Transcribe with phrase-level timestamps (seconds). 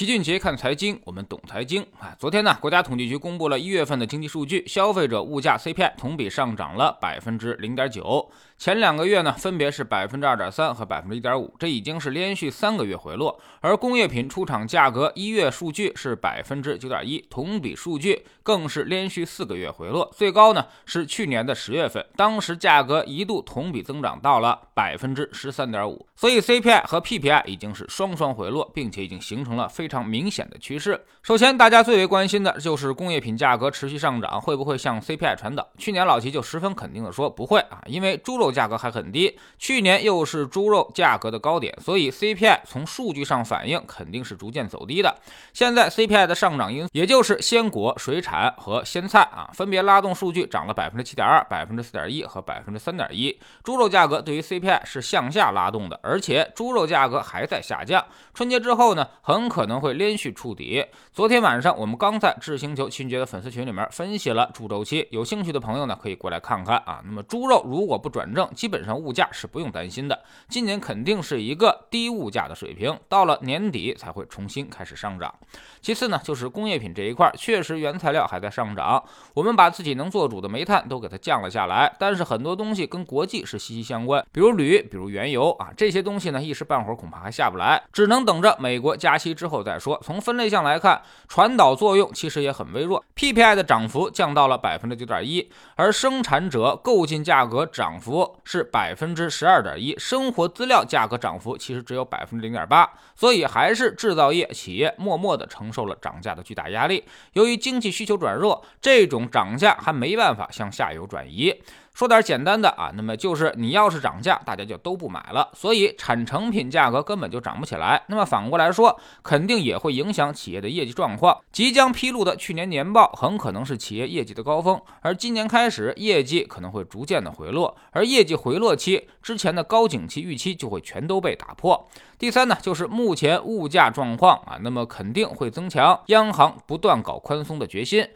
[0.00, 2.16] 齐俊杰看财经，我们懂财经啊。
[2.18, 8.30] 昨天呢，国家统计局公布了一月份的经济数据，消费者物价 CPI 同比上涨了百分之零点九。
[8.56, 13.38] 前两个月呢，分别是百分之二点三和百分之一点五，这已经是连续三个月回落。
[13.60, 26.06] 而工业品出厂价格一月数据是百分之九点一，同比数据更是连续四个月回落，最高呢是去年的十月份，当时价格一度同比增长到了百分之十三点五。
[26.16, 31.04] 所以 CPI 和 PPI 已经是双双回落，并且已经形成了非非常明显的趋势。
[31.20, 35.66] 首先，大家最为关心的就是工业品价格持续上涨会不会向 CPI 传导？
[35.78, 38.50] 去年老齐就十分肯定的说不会啊，因为猪肉。
[38.50, 45.14] 价格还很低，去年又是猪肉价格的高点，所以 CPI 从数据上反映肯定是逐渐走低的。
[45.52, 53.38] 现在 CPI 的上涨因素，也就是鲜果、水产和鲜菜啊，分别拉动数据涨了百分之七点二、百分之四点一和百分之三点一。
[53.62, 58.04] 猪肉价格对于 CPI 是向下拉动的，而且猪肉价格还在下降。
[58.34, 60.84] 春节之后呢，很可能会连续触底。
[61.12, 67.00] 昨天晚上我们刚在智星球秦爵的粉丝群里面分析了猪周期，有兴趣的朋友呢可以过来看看啊。
[67.04, 75.34] 那么猪肉如果不转正，基本上物价是不用担心的，今年肯定是一个低物价的水平，到了年底才会重新开始上涨。
[75.80, 90.00] 其次呢，就是工业品这一块，确实原材料还在上涨，我们把自己能做主的煤炭都给它降了下来，但是很多东西跟国际是息息相关，比如铝，比如原油啊，这些东西呢一时半会儿恐怕还下不来，只能等着美国加息之后再说。
[90.04, 98.36] 从分类项来看，传导作用其实也很微弱，PPI 的涨幅降到了百分之九点一，而生产者购进价格涨幅。
[98.44, 107.04] 是百分之十二点一，生活资料价格涨幅其实只有百分之零点八，所以还是制造业企业默默地承受了涨价的巨大压力。
[107.34, 111.54] 由于经济需求转弱，这种涨价还没办法向下游转移。
[112.00, 118.02] 说点简单的啊，那么就是你要是涨价，大家就都不买了，所以产成品价格根本就涨不起来。
[118.06, 121.38] 那么反过来说，肯定也会影响企业的业绩状况。
[121.52, 131.86] 即将披露的去年年报很可能是企业业绩的高峰，而今年开始业绩可能会逐渐的回落，而业绩回落期之前的高景气预期就会全都被打破。
[132.18, 138.08] 第三呢，就是目前物价状况啊，那么肯定会增强央行不断搞宽松的决心。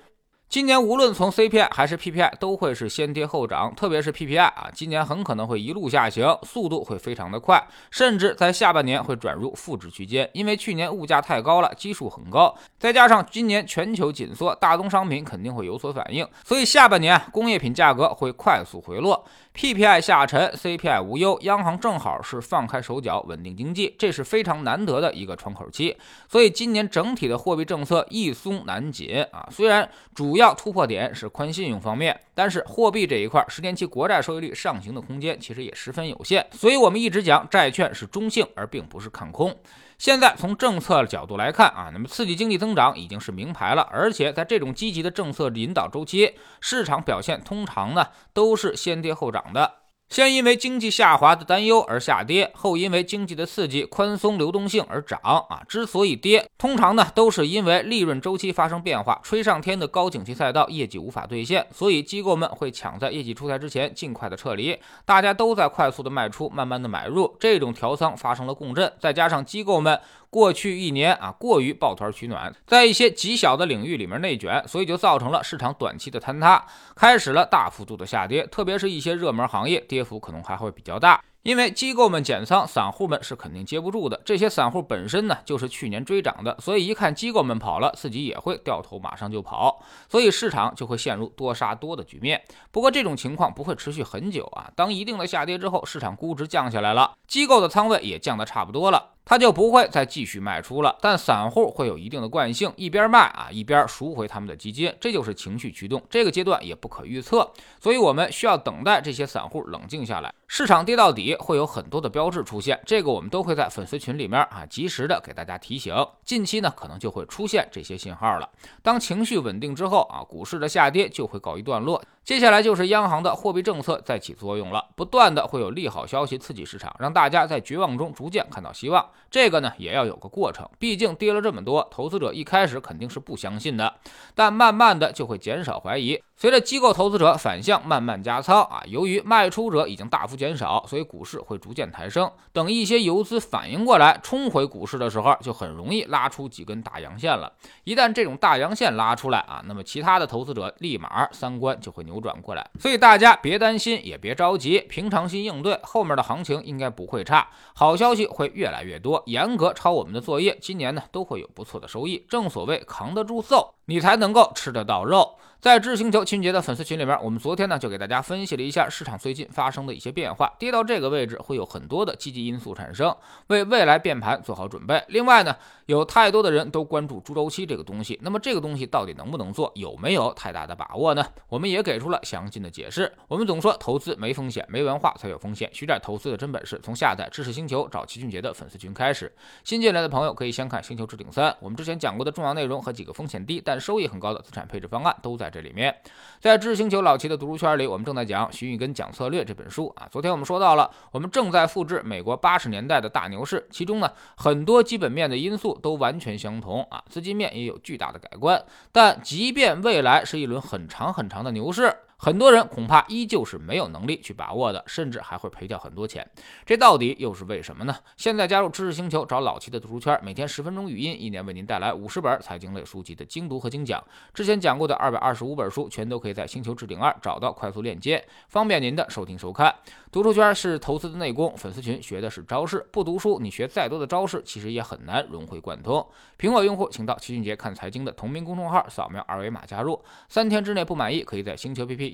[0.49, 7.61] 今年无论从 CPI 还是 PPI 都会是先跌后涨，特别是 PPI 啊，今年很可能会一路下行，速度会非常的快，
[7.91, 10.31] 甚至在下半年会转入负值区间。
[10.33, 19.25] 因为去年物价太高了，基数很高，再加上今年全球紧缩，大宗商品肯定会有所反应，所以下半年工业品价格会快速回落。
[19.57, 25.97] PPI 下沉，CPI 无忧，央行正好是放开手脚稳定经济，这是非常难得的一个窗口期。
[26.29, 29.49] 所以今年整体的货币政策一松难紧啊。
[29.53, 36.47] 虽然主要要突破点是宽信用方面，但是货币这一块十年期国债收益率上行的空间其实也十分有限。
[36.53, 39.57] 所以我们一直讲债券是中性，而并不是看空。
[39.97, 49.84] 现在从政策角度来看啊，那么刺激经济增长已经是明牌了，而且在这种积极的政策引导周期，市场表现通常呢都是先跌后涨的。
[50.11, 55.63] 先因为经济下滑的担忧而下跌，后因为经济的刺激、宽松流动性而涨啊。
[55.67, 64.79] 之所以跌，通常呢都是因为利润周期发生变化，吹上天的高景气赛道业绩无法兑现，所以机构们会抢在业绩出台之前尽快的撤离。
[65.05, 69.99] 大家都在快速的卖出，慢慢的买入，这种调仓发生了共振，再加上机构们。
[70.35, 81.23] 过去一年啊，过于抱团取暖，在一些极小的领域里面内卷，所以就造成了市场短期的坍塌，开始了大幅度的下跌，特别是一些热门行业，跌幅可能还会比较大。
[81.45, 84.21] 因为机构们减仓，散户们是肯定接不住的。
[84.25, 92.43] 这些散户本身呢，就是去年追涨的，所以一看机构们跑了，自己也会掉头马上就跑，所以市场就会陷入多杀多的局面。
[92.73, 100.97] 不过这种情况不会持续很久啊，当一定的下跌之后，市场估值降下来了，机构的仓位也降得差不多了，他就不会再继续卖出了。
[101.01, 106.03] 但散户会有一定的惯性，一边卖啊，一边赎回他们的基金，这就是情绪驱动。
[106.11, 110.33] 这个阶段也不可预测，所以我们需要等待这些散户冷静下来。
[110.47, 115.95] 市场跌到底会有很多的标志出现，这个我们都会在粉丝群里面啊及时的给大家提醒。
[116.25, 118.49] 近期呢可能就会出现这些信号了。
[118.83, 122.01] 当情绪稳定之后啊，股市的下跌就会告一段落。
[122.25, 129.07] 接下来就是央行的货币政策在起作用了，不断的会有利好消息刺激市场，让大家在绝望中逐渐看到希望。
[129.31, 133.93] 这个呢也要有个过程，毕竟跌了这么多，投资者一开始肯定是不相信的，
[134.35, 136.19] 但慢慢的就会减少怀疑。
[136.37, 142.29] 随着机构投资者反向慢慢加仓啊，由于卖出者已经大幅减少，所以股市会逐渐抬升。
[142.53, 147.53] 等一些游资反应过来冲回股市的时候，就很容易拉出几根大阳线了。
[147.85, 152.25] 一旦这种大阳线拉出来啊，那么其他的投资者立马三观就会扭。
[152.25, 152.67] 转过来。
[152.81, 159.23] 所以大家别担心，也别着急，平常心应对，后面的行情应该不会差，好消息会越来越多。
[159.27, 162.25] 严格抄我们的作业，今年呢都会有不错的收益。
[162.31, 165.37] 正所谓扛得住揍，你才能够吃得到肉。
[165.61, 173.17] 在知识星球清洁的粉丝群里面，我们昨天呢就给大家分析了一下市场最近发生的一些变化，跌到这个位置会有很多的积极因素产生，
[173.47, 175.03] 为未来变盘做好准备。
[175.09, 181.25] 另外呢，有太多的人都关注猪周期这个东西，那么这个东西到底能不能做，有没有太大的把握呢？
[181.49, 183.11] 我们也给出了详尽的解释。
[183.27, 189.33] 我们总说投资没风险，没文化才有风险，学点投资的真本事，从下载知识星球找齐俊杰的粉丝群开始。
[189.65, 195.45] 新进来的朋友可以先看《星球置顶三》，我们之前讲过的重要内容和几个风险低但收益很高的资产配置方案都在。
[195.55, 195.95] 这里面，
[196.41, 200.09] 在知识星球老齐的读书圈里，我们正在讲《徐运根讲策略》这本书啊。
[200.11, 208.61] 昨天我们说到了，我们正在复制美国八十年代的大牛市，其中呢很多基本面的因素都完全相同啊，资金面也有巨大的改观。
[208.91, 211.95] 但即便未来是一轮很长很长的牛市，
[212.25, 216.27] 很多人恐怕依旧是没有能力去把握的，甚至还会赔掉很多钱。
[216.65, 217.95] 这到底又是为什么呢？
[218.17, 224.03] 现在加入知识星球，找老齐的读书圈，每天十分钟语音，一年为您带来五十本财经类书籍的精读和精讲。
[224.33, 229.75] 之前讲过的二百二十五本书，全都可以在星球置顶二找到快速链接，方便您的收听收看。
[230.11, 232.87] 读书圈是投资的内功，粉丝群学的是招式。
[232.91, 236.07] 不读书，你学再多的招式，其实也很难融会贯通。
[236.39, 240.03] 苹果用户请到齐俊杰看财经的同名公众号，扫描二维码加入。
[240.31, 242.14] 三天之内不满意，可以在星球 P P